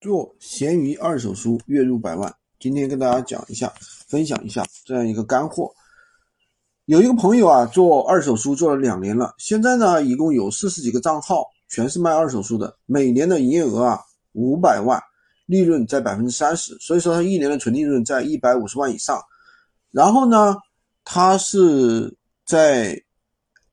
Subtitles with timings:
[0.00, 3.72] 做闲鱼二手书月入百万，今天跟大家讲一下，
[4.06, 5.72] 分享一下这样一个干货。
[6.84, 14.00] 有一个朋友啊，做二手书做了两年了，现在呢，一共有四十几个账号，全是卖二手书的，每年的营业额啊
[14.32, 15.02] 五百万，
[15.46, 19.20] 利润在百分之三十，所以说他一年的纯利润在一百五十万以上。
[19.90, 20.56] 然后呢，
[21.04, 23.02] 他是在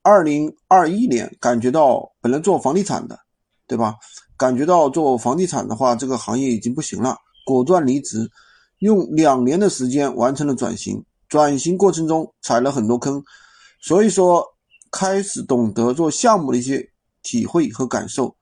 [0.02, 3.20] 二零二一年感觉到本来做房地产的，
[3.68, 3.94] 对吧？
[4.38, 8.30] 感觉到做房地产的话，这个行业已经不行了，果断离职，
[8.80, 11.02] 用两年的时间完成了转型。
[11.30, 13.24] 转型过程中踩了很多坑，
[13.79, 14.46] 所以说
[14.92, 16.90] 开始懂得做项目的一些
[17.24, 18.36] 体会和感受。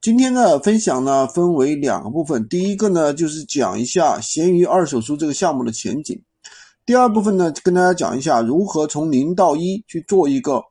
[0.00, 6.20] 今天的分享呢，分为两个部分，第一个呢就是讲一下闲鱼二手书这个项目的前景，
[6.86, 10.62] 第二部分呢跟大家讲一下如何从零到一去做一个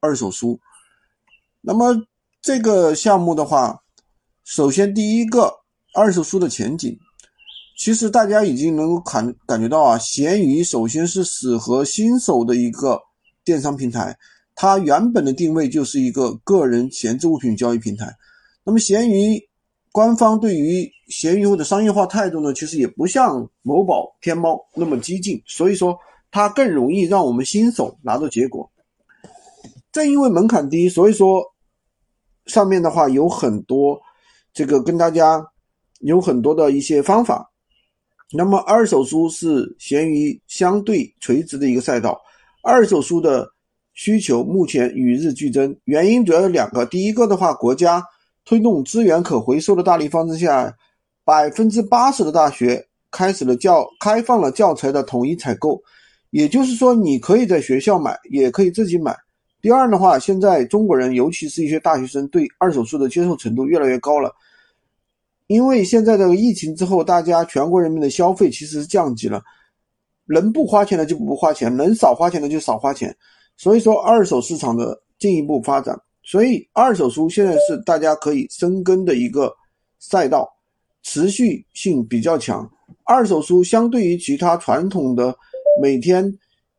[0.00, 0.60] 二手书。
[1.62, 2.04] 那么。
[2.44, 3.80] 这个项目的话，
[4.44, 5.50] 首先第一个
[5.94, 6.94] 二手书的前景，
[7.78, 13.00] 其实大家已经能够感感觉到啊，闲鱼首先是适合新手的一个
[13.46, 14.14] 电商平台，
[14.54, 18.14] 它原本的定位就是一个个人闲置物品交易平台。
[18.62, 19.42] 那么闲鱼
[19.90, 25.98] 官方对于闲鱼后的商业化态度呢，其实也不像某宝、天猫那么激进，所以说
[26.30, 28.70] 它更容易让我们新手拿到结果。
[29.90, 31.42] 正因为门槛低，所以说。
[32.46, 34.00] 上面的话有很多，
[34.52, 35.44] 这个跟大家
[36.00, 37.50] 有很多的一些方法。
[38.32, 42.20] 那么二手书是闲鱼相对垂直的一个赛道，
[42.62, 43.48] 二手书的
[43.92, 46.84] 需求目前与日俱增，原因主要有两个。
[46.84, 48.02] 第一个的话，国家
[48.44, 50.74] 推动资源可回收的大力方针下，
[51.24, 55.80] 百分之八十的大学开始了教开放了教材的统一采购，
[56.30, 59.16] 也就是说，你可以在学校买，也可以自己买。
[59.64, 64.30] 第二的话，现在中国人，尤其是一些大学生，对二手书的接受程度越来越高了。
[65.46, 69.42] 因为现在的疫情之后，大家全国人民的消费其实是降级了，
[70.26, 73.16] 能不花钱的就不花钱，能少花钱的就少花钱。
[73.56, 79.50] 所以说，二手市场的进一步发展，所以二手书现在是大家可以深耕的一个
[79.98, 80.46] 赛道，
[81.02, 82.70] 持续性比较强。
[83.04, 85.34] 二手书相对于其他传统的
[85.80, 86.30] 每天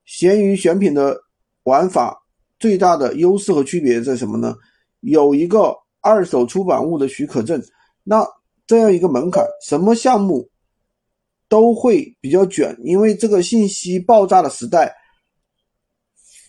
[0.06, 1.19] 闲鱼选品的
[1.63, 2.22] 玩法。
[2.66, 4.56] 最大的优势和区别在什么呢？
[5.02, 5.72] 有一个
[6.02, 7.62] 二手出版物的许可证，
[8.03, 8.26] 那
[8.66, 10.50] 这样一个门槛，什么项目
[11.48, 14.92] 都会比较卷，因为这个信息爆炸的时代。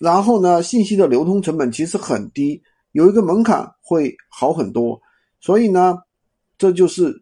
[0.00, 2.62] 然后呢，信息的流通成本其实很低，
[2.93, 4.99] 有一个门槛会好很多。
[5.38, 5.99] 所以呢，
[6.56, 7.15] 这就是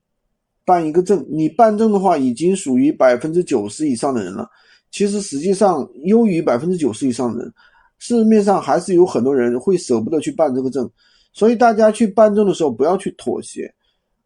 [0.65, 4.49] 办一个证，你办证的话，已经属于百分之九十以上的人了。
[4.93, 7.53] 其实实际上优于百分之九十以上的人。
[7.99, 10.91] 市面上还是有很多人会舍不得去办这个证，
[11.33, 13.73] 所以大家去办证的时候不要去妥协。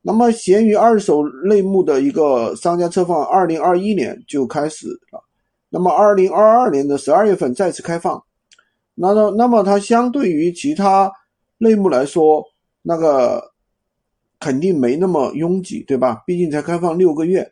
[0.00, 5.22] 那么，闲鱼二手类目的一个商家测放，二零二一年就开始了，
[5.68, 8.22] 那么二零二二年的十二月份再次开放。
[8.94, 11.10] 那么，那么它相对于其他
[11.58, 12.42] 类目来说，
[12.80, 13.42] 那个
[14.40, 16.22] 肯定没那么拥挤，对吧？
[16.26, 17.46] 毕竟才开放六个月。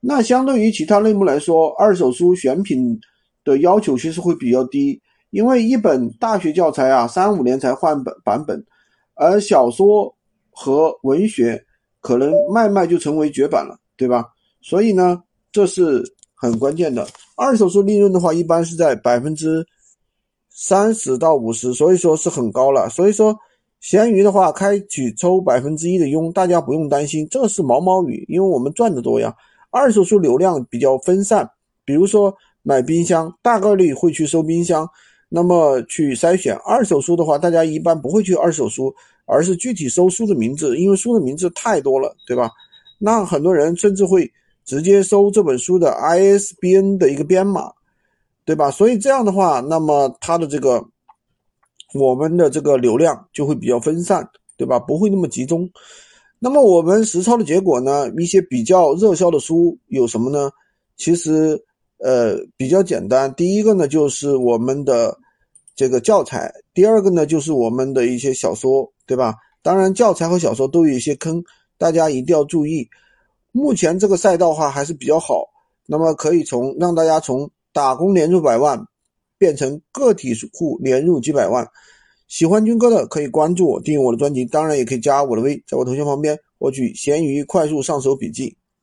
[0.00, 2.98] 那相对于其他类目来说，二手书选品
[3.44, 5.00] 的要求其实会比较低。
[5.34, 8.64] 因为一本大学教材啊，三五年才换本版本，
[9.14, 10.14] 而小说
[10.52, 11.60] 和文学
[11.98, 14.24] 可能卖卖就成为绝版了，对吧？
[14.62, 16.04] 所以呢，这是
[16.36, 17.04] 很关键的。
[17.34, 19.66] 二手书利润的话，一般是在百分之
[20.50, 22.88] 三十到五十，所以说是很高了。
[22.88, 23.36] 所以说，
[23.80, 29.34] 闲鱼的话，开启抽百分之一的佣，大家不用担心，这是毛毛雨，因为我们赚的多呀。
[29.70, 31.50] 二手书流量比较分散，
[31.84, 34.88] 比如说买冰箱，大概率会去收冰箱。
[35.28, 38.94] 那么去筛选二手书的话，大家一般不会去二手书，
[39.26, 42.50] 而是具体搜书的名字，因为书的名字太多了，对吧？
[42.98, 44.30] 那很多人甚至会
[44.64, 47.72] 直接搜这本书的 ISBN 的一个编码，
[48.44, 48.70] 对吧？
[48.70, 50.82] 所以这样的话，那么它的这个
[51.94, 54.78] 我们的这个流量就会比较分散，对吧？
[54.78, 55.68] 不会那么集中。
[56.38, 58.10] 那么我们实操的结果呢？
[58.18, 60.50] 一些比较热销的书有什么呢？
[60.96, 61.58] 其实
[61.98, 65.18] 呃比较简单，第一个呢就是我们的。
[65.76, 69.34] 这个教材，第二个呢，就是我们的一些小说，对吧？
[69.60, 71.42] 当然，教材和小说都有一些坑，
[71.76, 72.88] 大家一定要注意。
[73.50, 75.44] 目前这个赛道话还是比较好，
[75.84, 78.86] 那么可以从让大家从打工年入百万，
[79.36, 81.68] 变成个体户年入几百万。
[82.28, 88.56] 喜欢军哥的可以关注我，订阅我的专辑，当然也可以加我的微，在我头像旁边获取闲鱼快速上手笔记。